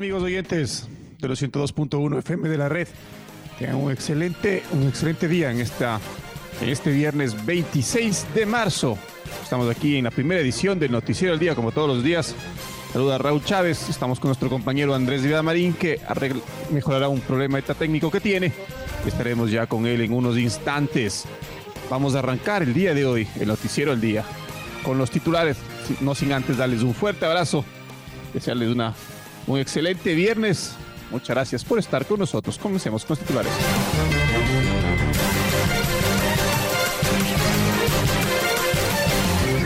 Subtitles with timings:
[0.00, 2.88] Amigos oyentes de los 102.1 FM de la red?
[3.58, 6.00] Tengan un excelente, un excelente día en, esta,
[6.62, 8.96] en este viernes 26 de marzo.
[9.42, 12.34] Estamos aquí en la primera edición del Noticiero del Día, como todos los días.
[12.94, 13.90] Saluda a Raúl Chávez.
[13.90, 16.00] Estamos con nuestro compañero Andrés Marín, que
[16.70, 18.54] mejorará un problema técnico que tiene.
[19.04, 21.26] Estaremos ya con él en unos instantes.
[21.90, 24.24] Vamos a arrancar el día de hoy, el Noticiero del Día,
[24.82, 25.58] con los titulares,
[26.00, 27.66] no sin antes darles un fuerte abrazo,
[28.32, 28.94] desearles una
[29.46, 30.72] un excelente viernes.
[31.10, 32.58] Muchas gracias por estar con nosotros.
[32.58, 33.52] Comencemos con los titulares.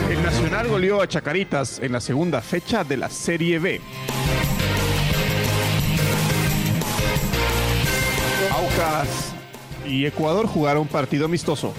[0.09, 3.81] El Nacional goleó a Chacaritas en la segunda fecha de la Serie B.
[8.51, 9.33] Aucas
[9.87, 11.73] y Ecuador jugaron partido amistoso.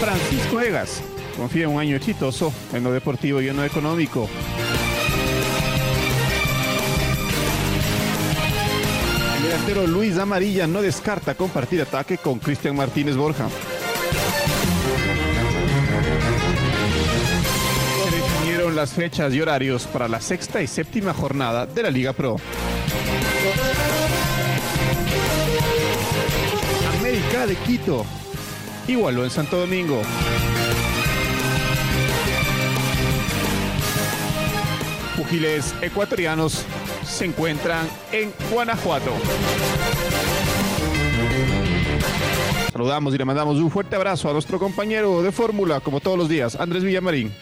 [0.00, 1.02] Francisco Egas
[1.36, 4.28] confía en un año exitoso en lo deportivo y en lo económico.
[9.36, 13.48] El delantero Luis Amarilla no descarta compartir ataque con Cristian Martínez Borja.
[18.04, 22.12] Se definieron las fechas y horarios para la sexta y séptima jornada de la Liga
[22.12, 22.36] Pro.
[26.98, 28.04] América de Quito
[28.88, 30.02] igualó en Santo Domingo.
[35.16, 36.64] Pugiles ecuatorianos
[37.04, 39.10] se encuentran en Guanajuato.
[42.70, 46.28] Saludamos y le mandamos un fuerte abrazo a nuestro compañero de fórmula, como todos los
[46.28, 47.32] días, Andrés Villamarín.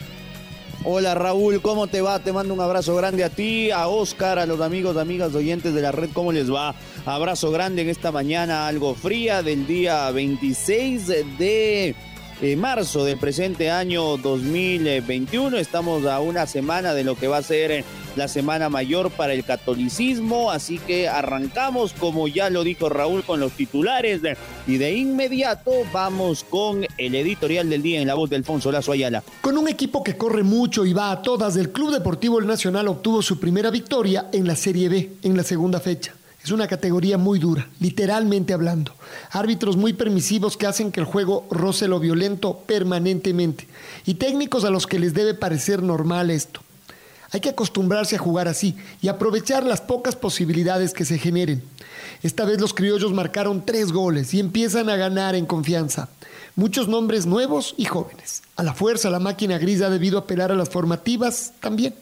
[0.84, 2.18] Hola Raúl, ¿cómo te va?
[2.18, 5.80] Te mando un abrazo grande a ti, a Oscar, a los amigos, amigas, oyentes de
[5.80, 6.74] la red, ¿cómo les va?
[7.06, 11.06] Abrazo grande en esta mañana algo fría del día 26
[11.38, 11.94] de
[12.40, 15.56] eh, marzo del presente año 2021.
[15.56, 17.84] Estamos a una semana de lo que va a ser eh,
[18.16, 23.40] la Semana Mayor para el catolicismo, así que arrancamos, como ya lo dijo Raúl, con
[23.40, 24.20] los titulares
[24.66, 28.92] y de inmediato vamos con el editorial del día en la voz de Alfonso Lazo
[28.92, 29.22] Ayala.
[29.40, 32.88] Con un equipo que corre mucho y va a todas, el Club Deportivo El Nacional
[32.88, 36.14] obtuvo su primera victoria en la Serie B, en la segunda fecha.
[36.44, 38.92] Es una categoría muy dura, literalmente hablando.
[39.30, 43.66] Árbitros muy permisivos que hacen que el juego roce lo violento permanentemente.
[44.04, 46.60] Y técnicos a los que les debe parecer normal esto.
[47.32, 51.62] Hay que acostumbrarse a jugar así y aprovechar las pocas posibilidades que se generen.
[52.22, 56.10] Esta vez los criollos marcaron tres goles y empiezan a ganar en confianza.
[56.56, 58.42] Muchos nombres nuevos y jóvenes.
[58.56, 61.94] A la fuerza, la máquina gris ha debido apelar a las formativas también.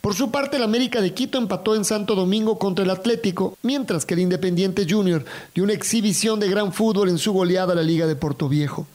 [0.00, 4.06] Por su parte, el América de Quito empató en Santo Domingo contra el Atlético, mientras
[4.06, 5.24] que el Independiente Junior
[5.54, 8.86] dio una exhibición de gran fútbol en su goleada a la Liga de Porto Viejo.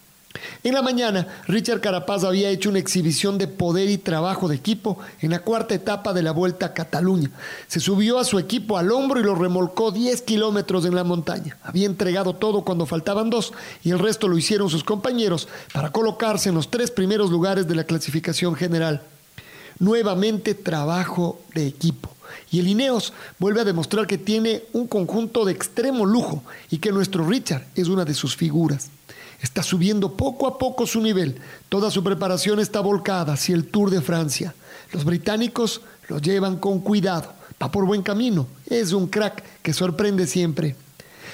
[0.64, 4.98] En la mañana, Richard Carapaz había hecho una exhibición de poder y trabajo de equipo
[5.20, 7.32] en la cuarta etapa de la Vuelta a Cataluña.
[7.68, 11.58] Se subió a su equipo al hombro y lo remolcó 10 kilómetros en la montaña.
[11.64, 13.54] Había entregado todo cuando faltaban dos
[13.84, 17.76] y el resto lo hicieron sus compañeros para colocarse en los tres primeros lugares de
[17.76, 19.02] la clasificación general
[19.82, 22.10] nuevamente trabajo de equipo.
[22.50, 26.92] Y el Ineos vuelve a demostrar que tiene un conjunto de extremo lujo y que
[26.92, 28.90] nuestro Richard es una de sus figuras.
[29.42, 31.36] Está subiendo poco a poco su nivel.
[31.68, 34.54] Toda su preparación está volcada hacia el Tour de Francia.
[34.94, 37.34] Los británicos lo llevan con cuidado.
[37.62, 38.48] Va por buen camino.
[38.68, 40.76] Es un crack que sorprende siempre.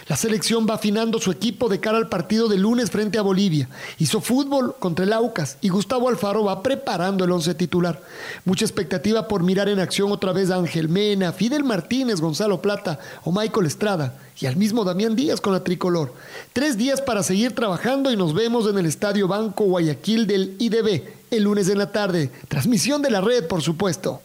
[0.07, 3.69] La selección va afinando su equipo de cara al partido de lunes frente a Bolivia.
[3.97, 8.01] Hizo fútbol contra el Aucas y Gustavo Alfaro va preparando el once titular.
[8.45, 12.99] Mucha expectativa por mirar en acción otra vez a Ángel Mena, Fidel Martínez, Gonzalo Plata
[13.23, 16.13] o Michael Estrada y al mismo Damián Díaz con la tricolor.
[16.53, 21.17] Tres días para seguir trabajando y nos vemos en el Estadio Banco Guayaquil del IDB
[21.31, 22.31] el lunes en la tarde.
[22.47, 24.21] Transmisión de la red, por supuesto.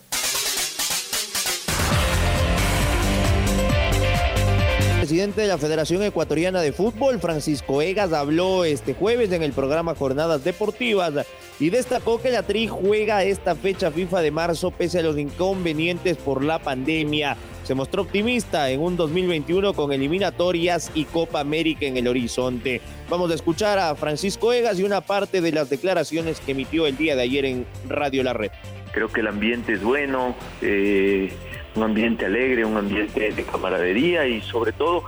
[5.12, 9.94] Presidente de la Federación Ecuatoriana de Fútbol, Francisco Egas, habló este jueves en el programa
[9.94, 11.26] Jornadas Deportivas
[11.60, 16.16] y destacó que la TRI juega esta fecha FIFA de marzo pese a los inconvenientes
[16.16, 17.36] por la pandemia.
[17.62, 22.80] Se mostró optimista en un 2021 con eliminatorias y Copa América en el horizonte.
[23.10, 26.96] Vamos a escuchar a Francisco Egas y una parte de las declaraciones que emitió el
[26.96, 28.50] día de ayer en Radio La Red.
[28.92, 30.34] Creo que el ambiente es bueno.
[30.62, 31.30] Eh
[31.74, 35.04] un ambiente alegre, un ambiente de camaradería y sobre todo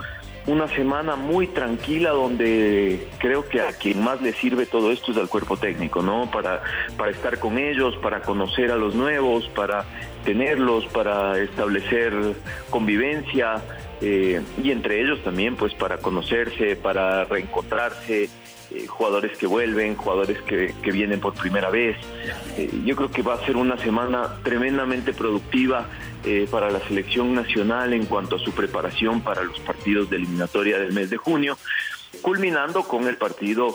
[0.47, 5.17] una semana muy tranquila donde creo que a quien más le sirve todo esto es
[5.17, 6.29] al cuerpo técnico, ¿no?
[6.29, 6.61] Para,
[6.97, 9.85] para estar con ellos, para conocer a los nuevos, para
[10.23, 12.13] tenerlos, para establecer
[12.69, 13.63] convivencia
[14.01, 18.29] eh, y entre ellos también pues para conocerse, para reencontrarse,
[18.75, 21.95] eh, jugadores que vuelven, jugadores que, vienen por primera vez.
[22.57, 25.87] Eh, yo creo que va a ser una semana tremendamente productiva
[26.25, 30.77] eh, para la selección nacional en cuanto a su preparación para los partidos de eliminatoria
[30.77, 31.57] del mes de junio
[32.25, 33.67] culminando con el partido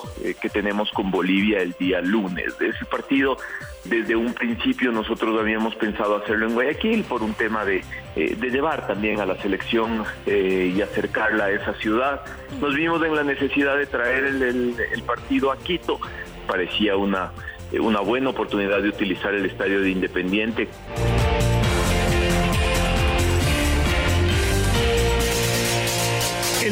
[0.42, 2.60] que tenemos con Bolivia el día lunes.
[2.60, 3.36] Ese partido,
[3.84, 7.84] desde un principio nosotros habíamos pensado hacerlo en Guayaquil por un tema de,
[8.16, 12.22] de llevar también a la selección y acercarla a esa ciudad.
[12.60, 16.00] Nos vimos en la necesidad de traer el, el partido a Quito.
[16.48, 17.30] Parecía una,
[17.78, 20.68] una buena oportunidad de utilizar el estadio de Independiente.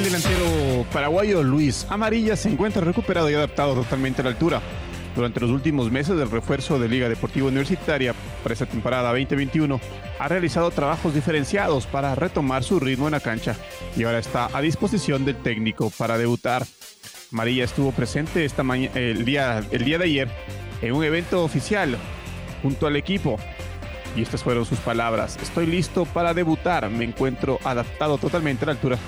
[0.08, 4.62] Delantero paraguayo Luis Amarilla se encuentra recuperado y adaptado totalmente a la altura.
[5.14, 9.78] Durante los últimos meses del refuerzo de Liga Deportiva Universitaria para esta temporada 2021,
[10.18, 13.54] ha realizado trabajos diferenciados para retomar su ritmo en la cancha
[13.98, 16.64] y ahora está a disposición del técnico para debutar.
[17.30, 18.62] Amarilla estuvo presente esta
[18.94, 20.28] el, día, el día de ayer
[20.80, 21.98] en un evento oficial
[22.62, 23.38] junto al equipo
[24.16, 25.38] y estas fueron sus palabras.
[25.42, 28.98] Estoy listo para debutar, me encuentro adaptado totalmente a la altura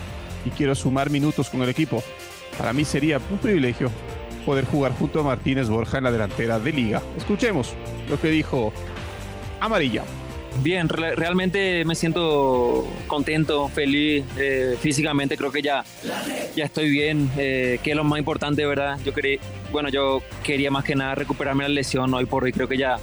[0.44, 2.02] y quiero sumar minutos con el equipo.
[2.56, 3.90] Para mí sería un privilegio
[4.44, 7.02] poder jugar junto a Martínez Borja en la delantera de liga.
[7.16, 7.74] Escuchemos
[8.08, 8.72] lo que dijo
[9.60, 10.04] Amarilla.
[10.62, 15.84] Bien, realmente me siento contento, feliz, eh, físicamente creo que ya,
[16.56, 18.98] ya estoy bien, eh, que es lo más importante, ¿verdad?
[19.04, 19.12] Yo
[19.70, 22.98] bueno, yo quería más que nada recuperarme la lesión, hoy por hoy creo que ya,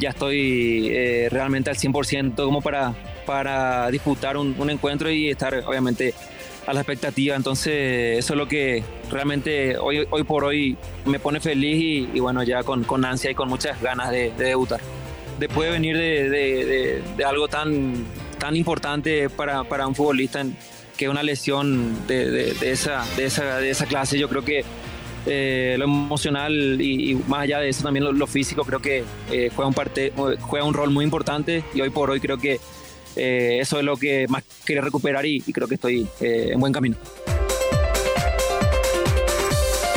[0.00, 2.94] ya estoy eh, realmente al 100% como para,
[3.26, 6.14] para disputar un encuentro y estar obviamente
[6.66, 7.36] a la expectativa.
[7.36, 12.42] Entonces, eso es lo que realmente hoy, hoy por hoy me pone feliz y, bueno,
[12.42, 14.80] ya con, con, ansia y con muchas ganas de, debutar.
[15.38, 18.04] Después de venir de, de, algo tan,
[18.38, 20.44] tan importante para, para un futbolista,
[20.96, 24.64] que una lesión de, esa, de, esa, de esa clase, yo creo que
[25.26, 29.68] eh, lo emocional y, más allá de eso también lo, físico creo que eh, juega,
[29.68, 32.60] un parte, juega un rol muy importante y hoy por hoy creo que
[33.16, 36.72] eh, eso es lo que más quería recuperar y, creo que estoy eh, en buen
[36.72, 36.96] camino.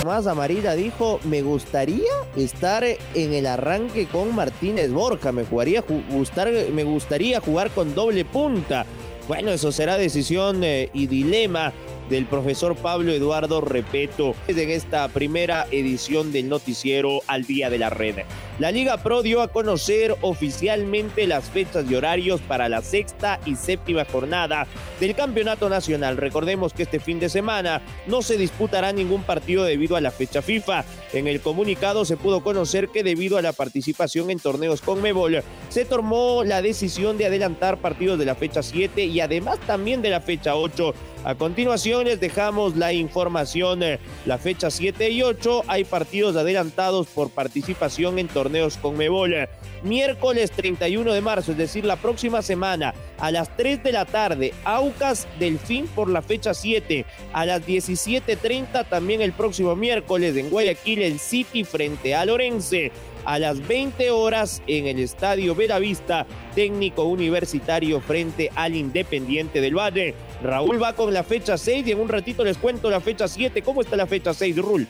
[0.05, 6.51] Más Amarilla dijo, me gustaría estar en el arranque con Martínez Borja, me, jugaría, gustar,
[6.73, 8.85] me gustaría jugar con doble punta.
[9.29, 11.71] Bueno, eso será decisión eh, y dilema
[12.09, 17.89] del profesor Pablo Eduardo Repeto en esta primera edición del noticiero al día de la
[17.89, 18.17] red.
[18.59, 23.55] La Liga Pro dio a conocer oficialmente las fechas y horarios para la sexta y
[23.55, 24.67] séptima jornada
[24.99, 26.17] del Campeonato Nacional.
[26.17, 30.43] Recordemos que este fin de semana no se disputará ningún partido debido a la fecha
[30.43, 30.85] FIFA.
[31.13, 35.43] En el comunicado se pudo conocer que debido a la participación en torneos con Mebol,
[35.69, 40.11] se tomó la decisión de adelantar partidos de la fecha 7 y además también de
[40.11, 40.93] la fecha 8
[41.25, 43.79] a continuación les dejamos la información.
[44.25, 48.42] La fecha 7 y 8 hay partidos adelantados por participación en torneos
[48.81, 49.47] con Mebol.
[49.83, 54.53] Miércoles 31 de marzo, es decir, la próxima semana, a las 3 de la tarde,
[54.65, 57.05] Aucas Delfín por la fecha 7.
[57.31, 62.91] A las 17.30 también el próximo miércoles en Guayaquil, el City frente a Lorense
[63.25, 70.13] a las 20 horas en el Estadio Veravista, técnico universitario frente al Independiente del Valle.
[70.41, 73.61] Raúl va con la fecha 6 y en un ratito les cuento la fecha 7.
[73.61, 74.87] ¿Cómo está la fecha 6, Raúl?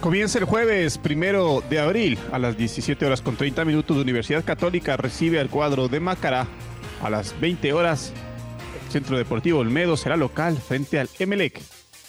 [0.00, 3.96] Comienza el jueves primero de abril a las 17 horas con 30 minutos.
[3.96, 6.46] Universidad Católica recibe al cuadro de Macará
[7.02, 8.12] a las 20 horas.
[8.84, 11.60] El Centro Deportivo Olmedo será local frente al Emelec.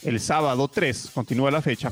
[0.03, 1.91] El sábado 3 continúa la fecha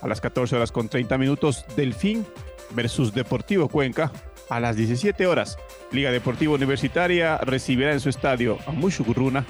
[0.00, 2.26] a las 14 horas con 30 minutos Delfín
[2.70, 4.10] versus Deportivo Cuenca.
[4.48, 5.58] A las 17 horas,
[5.92, 9.44] Liga Deportiva Universitaria recibirá en su estadio a Mushugurruna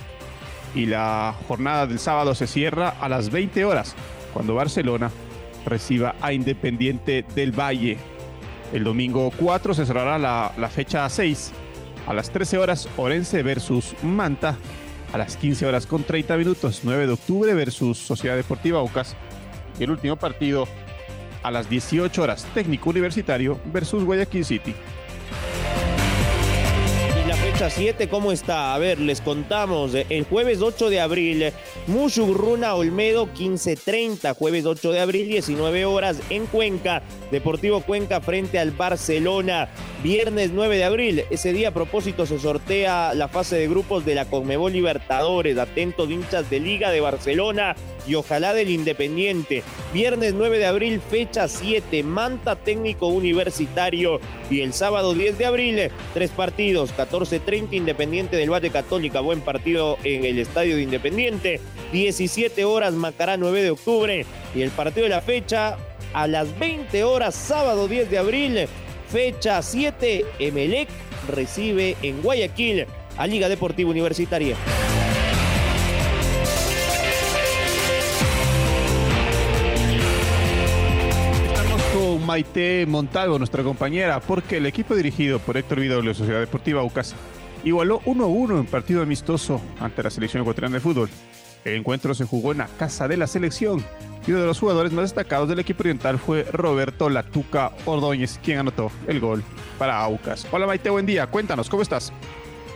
[0.75, 3.94] y la jornada del sábado se cierra a las 20 horas,
[4.35, 5.11] cuando Barcelona
[5.68, 7.98] reciba a Independiente del Valle.
[8.72, 11.52] El domingo 4 se cerrará la, la fecha 6.
[12.06, 14.56] A las 13 horas, Orense versus Manta.
[15.12, 19.16] a las 15 horas con 30 minutos, 9 de octubre versus Sociedad Deportiva Aucas.
[19.78, 20.66] Y el último partido
[21.42, 24.75] a las 18 horas, Técnico Universitario versus Guayaquil City.
[27.58, 28.72] Fecha 7, ¿cómo está?
[28.72, 29.92] A ver, les contamos.
[29.92, 31.52] El jueves 8 de abril,
[31.88, 34.32] Mushurruna Olmedo 15.30.
[34.36, 37.02] Jueves 8 de abril, 19 horas en Cuenca.
[37.32, 39.68] Deportivo Cuenca frente al Barcelona.
[40.04, 44.14] Viernes 9 de abril, ese día a propósito se sortea la fase de grupos de
[44.14, 45.58] la Conmebol Libertadores.
[45.58, 47.74] Atentos hinchas de Liga de Barcelona
[48.08, 49.62] y ojalá del Independiente.
[49.92, 54.18] Viernes 9 de abril, fecha 7, Manta Técnico Universitario.
[54.50, 59.98] Y el sábado 10 de abril, tres partidos, 14.30 Independiente del Valle Católica, buen partido
[60.04, 61.60] en el Estadio de Independiente.
[61.92, 64.26] 17 horas, Macará 9 de octubre.
[64.54, 65.76] Y el partido de la fecha,
[66.14, 68.66] a las 20 horas, sábado 10 de abril,
[69.10, 70.88] fecha 7, Emelec
[71.28, 72.86] recibe en Guayaquil
[73.18, 74.56] a Liga Deportiva Universitaria.
[82.28, 87.14] Maite Montalvo, nuestra compañera, porque el equipo dirigido por Héctor Vidoglio, Sociedad Deportiva Aucas,
[87.64, 91.08] igualó 1-1 en partido amistoso ante la selección ecuatoriana de fútbol.
[91.64, 93.82] El encuentro se jugó en la casa de la selección
[94.26, 98.58] y uno de los jugadores más destacados del equipo oriental fue Roberto Latuca Ordóñez, quien
[98.58, 99.42] anotó el gol
[99.78, 100.47] para Aucas.
[100.52, 101.28] Hola Maite, buen día.
[101.28, 102.12] Cuéntanos, ¿cómo estás?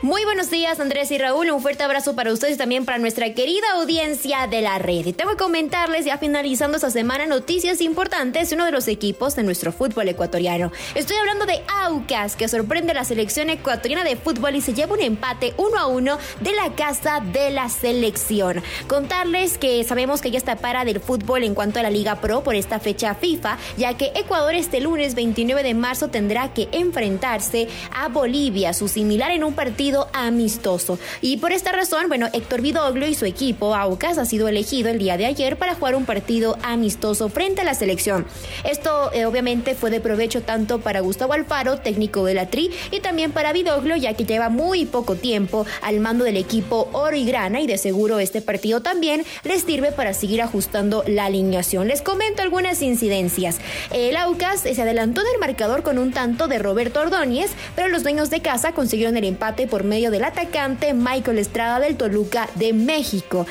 [0.03, 3.35] Muy buenos días Andrés y Raúl, un fuerte abrazo para ustedes y también para nuestra
[3.35, 5.07] querida audiencia de la red.
[5.07, 9.37] Y tengo que comentarles ya finalizando esta semana noticias importantes de uno de los equipos
[9.37, 10.73] de nuestro fútbol ecuatoriano.
[10.97, 14.95] Estoy hablando de Aucas, que sorprende a la selección ecuatoriana de fútbol y se lleva
[14.95, 18.61] un empate 1 a 1 de la casa de la selección.
[18.89, 22.43] Contarles que sabemos que ya está para del fútbol en cuanto a la Liga Pro
[22.43, 27.69] por esta fecha FIFA, ya que Ecuador este lunes 29 de marzo tendrá que enfrentarse
[27.95, 30.99] a Bolivia, su similar en un partido amistoso.
[31.21, 34.99] Y por esta razón, bueno, Héctor Vidoglio y su equipo Aucas ha sido elegido el
[34.99, 38.27] día de ayer para jugar un partido amistoso frente a la selección.
[38.65, 43.01] Esto eh, obviamente fue de provecho tanto para Gustavo Alfaro, técnico de la Tri, y
[43.01, 47.25] también para Vidoglio, ya que lleva muy poco tiempo al mando del equipo Oro y
[47.25, 51.89] Grana y de seguro este partido también les sirve para seguir ajustando la alineación.
[51.89, 53.59] Les comento algunas incidencias.
[53.91, 58.31] El Aucas se adelantó del marcador con un tanto de Roberto Ordóñez, pero los dueños
[58.31, 63.47] de casa consiguieron el empate por medio del atacante Michael Estrada del Toluca de México.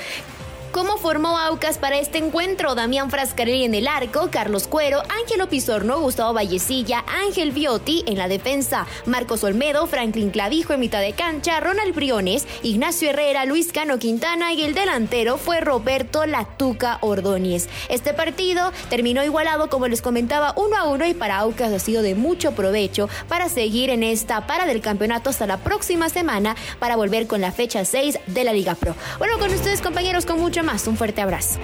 [0.72, 2.76] ¿Cómo formó Aucas para este encuentro?
[2.76, 8.30] Damián Frascarelli en el arco, Carlos Cuero, Ángelo Pizorno, Gustavo Vallecilla, Ángel Viotti en la
[8.30, 14.00] defensa, Marcos Olmedo, Franklin Clavijo en mitad de cancha, Ronald Briones, Ignacio Herrera, Luis Cano
[14.00, 17.68] Quintana y el delantero fue Roberto Latuca Ordóñez.
[17.90, 22.02] Este partido terminó igualado, como les comentaba, uno a uno y para Aucas ha sido
[22.02, 26.96] de mucho provecho para seguir en esta para del campeonato hasta la próxima semana para
[26.96, 28.96] volver con la fecha 6 de la Liga Pro.
[29.18, 30.88] Bueno, con ustedes compañeros, con mucho más.
[30.88, 31.60] Un fuerte abrazo.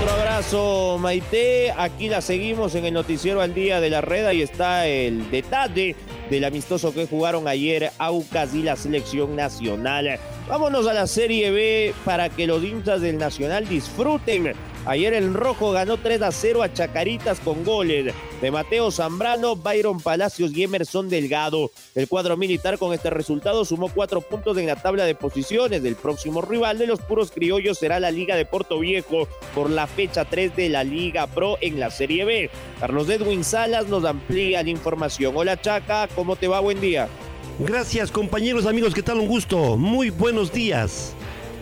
[0.00, 1.72] Otro abrazo, Maite.
[1.76, 4.26] Aquí la seguimos en el noticiero al día de la red.
[4.26, 5.96] Ahí está el detalle
[6.30, 10.18] del amistoso que jugaron ayer Aucas y la selección nacional.
[10.48, 14.54] Vámonos a la Serie B para que los hinchas del Nacional disfruten.
[14.86, 20.00] Ayer el Rojo ganó 3 a 0 a Chacaritas con goles de Mateo Zambrano, Byron
[20.00, 21.72] Palacios y Emerson Delgado.
[21.96, 25.84] El cuadro militar con este resultado sumó cuatro puntos en la tabla de posiciones.
[25.84, 29.26] El próximo rival de los puros criollos será la Liga de Puerto Viejo
[29.56, 32.48] por la fecha 3 de la Liga Pro en la Serie B.
[32.78, 35.32] Carlos Edwin Salas nos amplía la información.
[35.36, 36.60] Hola Chaca, ¿cómo te va?
[36.60, 37.08] Buen día.
[37.58, 39.18] Gracias compañeros, amigos, ¿qué tal?
[39.18, 39.76] Un gusto.
[39.76, 41.15] Muy buenos días.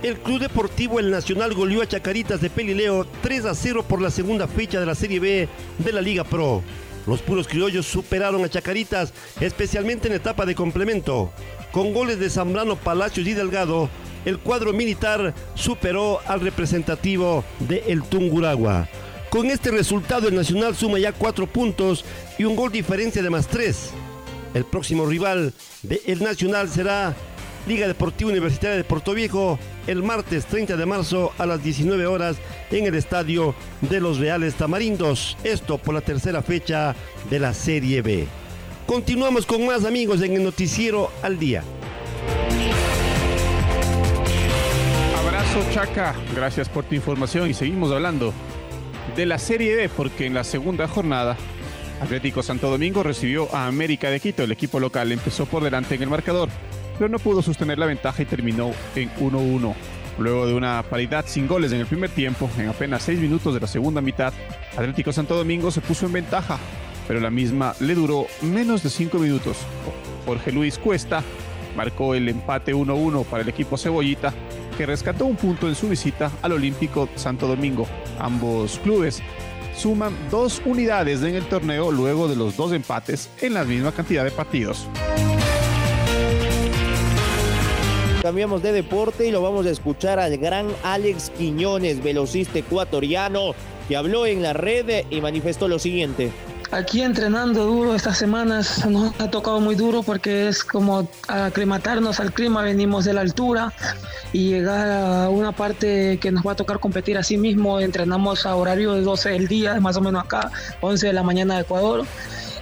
[0.04, 4.10] El Club Deportivo El Nacional goleó a Chacaritas de Pelileo 3 a 0 por la
[4.10, 6.62] segunda fecha de la Serie B de la Liga Pro.
[7.06, 11.32] Los puros criollos superaron a Chacaritas, especialmente en etapa de complemento.
[11.72, 13.88] Con goles de Zambrano, Palacios y Delgado,
[14.26, 18.86] el cuadro militar superó al representativo de El Tunguragua.
[19.30, 22.04] Con este resultado, el Nacional suma ya cuatro puntos
[22.36, 23.88] y un gol diferencia de más tres.
[24.52, 27.16] El próximo rival de El Nacional será
[27.66, 32.36] Liga Deportiva Universitaria de Puerto Viejo el martes 30 de marzo a las 19 horas
[32.70, 35.36] en el estadio de los Reales Tamarindos.
[35.44, 36.94] Esto por la tercera fecha
[37.30, 38.26] de la Serie B.
[38.86, 41.62] Continuamos con más amigos en el noticiero al día.
[45.18, 48.32] Abrazo Chaca, gracias por tu información y seguimos hablando
[49.16, 51.36] de la Serie B porque en la segunda jornada
[52.00, 56.02] Atlético Santo Domingo recibió a América de Quito, el equipo local empezó por delante en
[56.02, 56.48] el marcador
[56.98, 59.74] pero no pudo sostener la ventaja y terminó en 1-1.
[60.18, 63.60] Luego de una paridad sin goles en el primer tiempo, en apenas 6 minutos de
[63.60, 64.32] la segunda mitad,
[64.76, 66.58] Atlético Santo Domingo se puso en ventaja,
[67.08, 69.58] pero la misma le duró menos de 5 minutos.
[70.24, 71.22] Jorge Luis Cuesta
[71.76, 74.32] marcó el empate 1-1 para el equipo Cebollita,
[74.78, 77.86] que rescató un punto en su visita al Olímpico Santo Domingo.
[78.18, 79.20] Ambos clubes
[79.76, 84.24] suman dos unidades en el torneo luego de los dos empates en la misma cantidad
[84.24, 84.88] de partidos.
[88.24, 93.54] Cambiamos de deporte y lo vamos a escuchar al gran Alex Quiñones, velocista ecuatoriano,
[93.86, 96.32] que habló en la red y manifestó lo siguiente.
[96.70, 102.32] Aquí entrenando duro estas semanas nos ha tocado muy duro porque es como aclimatarnos al
[102.32, 103.74] clima, venimos de la altura
[104.32, 108.56] y llegar a una parte que nos va a tocar competir así mismo, entrenamos a
[108.56, 110.50] horario de 12 del día, más o menos acá,
[110.80, 112.06] 11 de la mañana de Ecuador.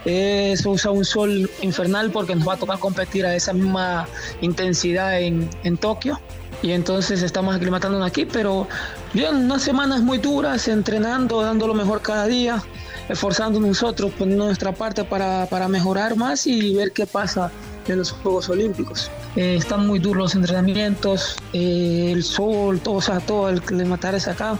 [0.04, 4.08] Se usa un sol infernal porque nos va a tocar competir a esa misma
[4.40, 6.20] intensidad en, en Tokio
[6.62, 8.68] y entonces estamos aclimatándonos aquí, pero
[9.12, 12.62] bien, unas semanas muy duras, entrenando, dando lo mejor cada día
[13.08, 17.50] esforzando nosotros, poniendo nuestra parte para, para mejorar más y ver qué pasa
[17.88, 19.10] en los Juegos Olímpicos.
[19.34, 24.14] Eh, están muy duros los entrenamientos, eh, el sol, todo, o sea, todo el matar
[24.14, 24.56] es acá,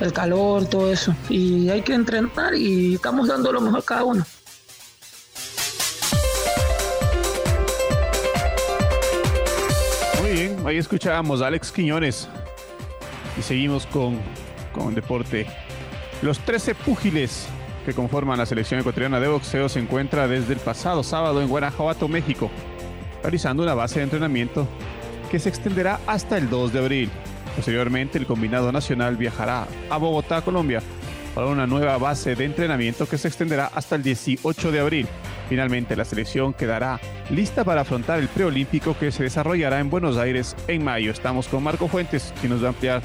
[0.00, 1.14] el calor, todo eso.
[1.28, 4.24] Y hay que entrenar y estamos dando lo mejor cada uno.
[10.64, 12.28] Ahí escuchábamos a Alex Quiñones
[13.38, 14.18] y seguimos con,
[14.72, 15.46] con deporte.
[16.22, 17.46] Los 13 púgiles
[17.84, 22.08] que conforman la selección ecuatoriana de boxeo se encuentra desde el pasado sábado en Guanajuato,
[22.08, 22.50] México,
[23.22, 24.66] realizando una base de entrenamiento
[25.30, 27.10] que se extenderá hasta el 2 de abril.
[27.56, 30.82] Posteriormente, el combinado nacional viajará a Bogotá, Colombia,
[31.34, 35.08] para una nueva base de entrenamiento que se extenderá hasta el 18 de abril.
[35.48, 40.56] Finalmente, la selección quedará lista para afrontar el preolímpico que se desarrollará en Buenos Aires
[40.68, 41.10] en mayo.
[41.10, 43.02] Estamos con Marco Fuentes, quien nos va a ampliar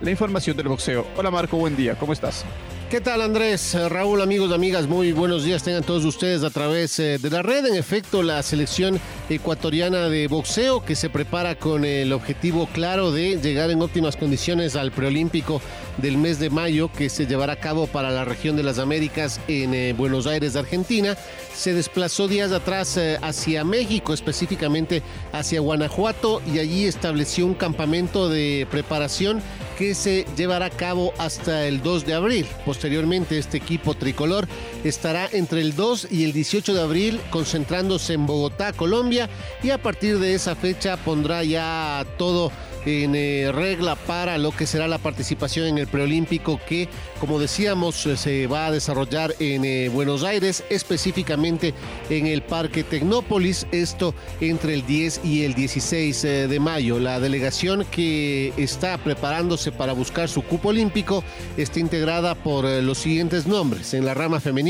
[0.00, 1.06] la información del boxeo.
[1.16, 2.44] Hola Marco, buen día, ¿cómo estás?
[2.90, 3.76] ¿Qué tal Andrés?
[3.90, 7.66] Raúl, amigos, amigas, muy buenos días tengan todos ustedes a través eh, de la red.
[7.66, 13.36] En efecto, la selección ecuatoriana de boxeo que se prepara con el objetivo claro de
[13.42, 15.60] llegar en óptimas condiciones al preolímpico
[15.98, 19.38] del mes de mayo que se llevará a cabo para la región de las Américas
[19.48, 21.14] en eh, Buenos Aires, Argentina,
[21.54, 28.30] se desplazó días atrás eh, hacia México, específicamente hacia Guanajuato y allí estableció un campamento
[28.30, 29.42] de preparación
[29.78, 32.46] que se llevará a cabo hasta el 2 de abril.
[32.66, 34.48] Posteriormente, este equipo tricolor
[34.84, 39.28] estará entre el 2 y el 18 de abril concentrándose en Bogotá, Colombia,
[39.62, 42.52] y a partir de esa fecha pondrá ya todo
[42.86, 46.88] en eh, regla para lo que será la participación en el preolímpico que,
[47.20, 51.74] como decíamos, eh, se va a desarrollar en eh, Buenos Aires, específicamente
[52.08, 56.98] en el Parque Tecnópolis, esto entre el 10 y el 16 de mayo.
[56.98, 61.22] La delegación que está preparándose para buscar su cupo olímpico
[61.56, 63.94] está integrada por los siguientes nombres.
[63.94, 64.67] En la rama femenina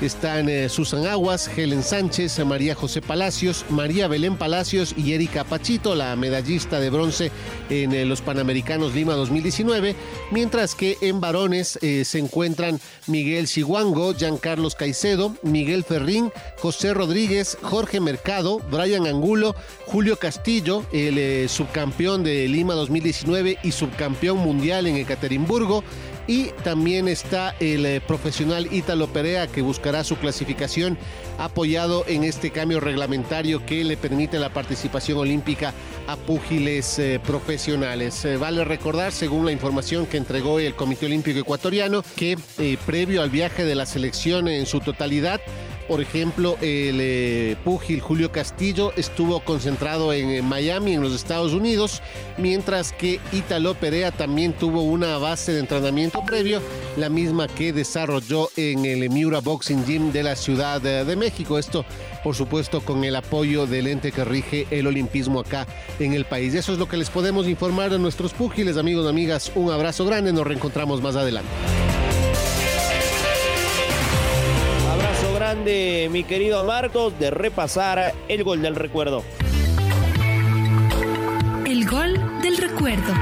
[0.00, 6.14] están Susan Aguas, Helen Sánchez, María José Palacios, María Belén Palacios y Erika Pachito, la
[6.14, 7.32] medallista de bronce
[7.70, 9.96] en eh, los Panamericanos Lima 2019,
[10.30, 17.58] mientras que en varones eh, se encuentran Miguel Siguango, Giancarlos Caicedo, Miguel Ferrín, José Rodríguez,
[17.62, 24.86] Jorge Mercado, Brian Angulo, Julio Castillo, el eh, subcampeón de Lima 2019 y subcampeón mundial
[24.86, 25.82] en Ekaterimburgo,
[26.26, 30.96] y también está el eh, profesional Ítalo Perea que buscará su clasificación
[31.38, 35.72] apoyado en este cambio reglamentario que le permite la participación olímpica
[36.06, 38.24] a púgiles eh, profesionales.
[38.24, 42.38] Eh, vale recordar, según la información que entregó el Comité Olímpico Ecuatoriano, que
[42.86, 45.40] previo al viaje de la selección en su totalidad,
[45.88, 52.02] por ejemplo, el eh, púgil Julio Castillo estuvo concentrado en Miami, en los Estados Unidos,
[52.38, 56.60] mientras que Italo Perea también tuvo una base de entrenamiento previo,
[56.96, 61.58] la misma que desarrolló en el Miura Boxing Gym de la Ciudad de México.
[61.58, 61.84] Esto,
[62.22, 65.66] por supuesto, con el apoyo del ente que rige el olimpismo acá
[65.98, 66.54] en el país.
[66.54, 69.52] Eso es lo que les podemos informar a nuestros púgiles, amigos amigas.
[69.54, 71.50] Un abrazo grande, nos reencontramos más adelante.
[75.58, 79.22] De mi querido Marcos, de repasar el gol del recuerdo.
[81.66, 83.12] El gol del recuerdo.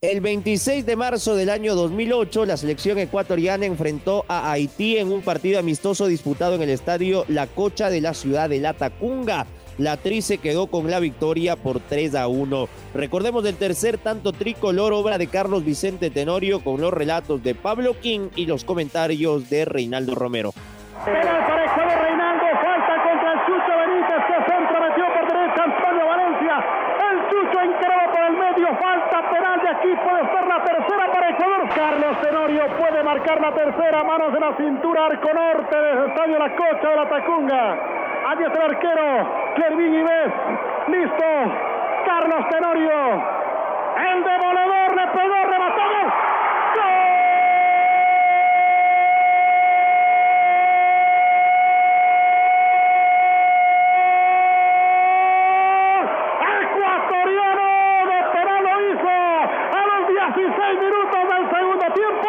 [0.00, 5.22] El 26 de marzo del año 2008, la selección ecuatoriana enfrentó a Haití en un
[5.22, 9.46] partido amistoso disputado en el estadio La Cocha de la ciudad de La Tacunga.
[9.78, 12.68] La Tri se quedó con la victoria por 3 a 1.
[12.94, 17.96] Recordemos del tercer tanto tricolor, obra de Carlos Vicente Tenorio, con los relatos de Pablo
[18.00, 20.52] King y los comentarios de Reinaldo Romero.
[21.04, 26.06] Penal para Ecuador, Reinaldo, falta contra el Chucho Benítez, que centro metió por derecha Antonio
[26.06, 26.54] Valencia.
[27.10, 31.30] El Chucho encarado por el medio, falta penal de aquí, puede ser la tercera para
[31.30, 31.68] Ecuador.
[31.74, 36.54] Carlos Tenorio puede marcar la tercera, manos de la cintura, arco norte del estadio La
[36.54, 38.04] Cocha de la Tacunga.
[38.24, 40.32] Está el arquero, Ives.
[40.88, 41.24] Listo,
[42.04, 43.22] Carlos Tenorio.
[43.96, 45.82] El demoledor le pegó, remató.
[56.74, 62.28] Ecuatoriano de penal lo hizo a los 16 minutos del segundo tiempo.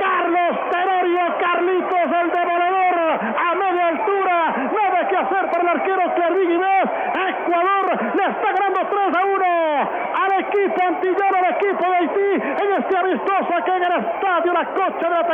[0.00, 2.96] Carlos Tenorio, Carlitos, el demoledor
[3.36, 4.54] a media altura.
[4.72, 6.90] Nada que hacer para el arquero Clervin Ives.
[7.28, 9.44] Ecuador le está ganando 3 a 1
[10.14, 14.64] al equipo antillano, al equipo de Haití en este amistoso aquí en el estadio La
[14.66, 15.24] Cocha de la.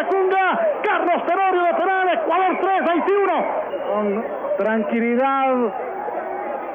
[0.82, 3.44] Carlos Tenorio de penal, Ecuador 3, Haití 1.
[3.92, 4.24] Con
[4.58, 5.54] tranquilidad,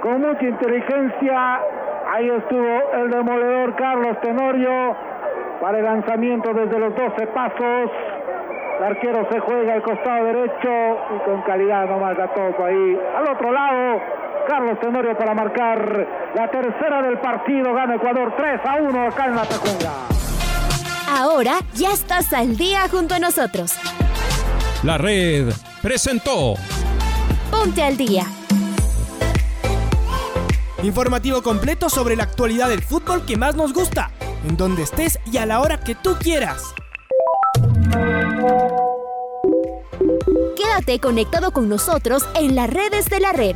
[0.01, 1.60] con mucha inteligencia,
[2.12, 4.95] ahí estuvo el demoledor Carlos Tenorio
[5.60, 7.91] para el lanzamiento desde los 12 pasos.
[8.77, 12.99] El arquero se juega al costado derecho y con calidad nomás la toco ahí.
[13.17, 14.01] Al otro lado,
[14.47, 17.73] Carlos Tenorio para marcar la tercera del partido.
[17.73, 19.91] Gana Ecuador 3 a 1 acá en la Tacunga.
[21.08, 23.73] Ahora ya estás al día junto a nosotros.
[24.84, 26.55] La red presentó
[27.51, 28.25] Ponte al día.
[30.84, 34.12] Informativo completo sobre la actualidad del fútbol que más nos gusta,
[34.47, 36.75] en donde estés y a la hora que tú quieras.
[40.55, 43.55] Quédate conectado con nosotros en las redes de la red.